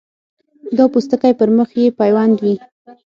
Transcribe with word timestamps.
دا 0.77 0.85
پوستکی 0.93 1.33
پر 1.39 1.49
مخ 1.57 1.69
یې 1.79 1.95
پیوند 1.99 2.35
وي. 2.43 2.55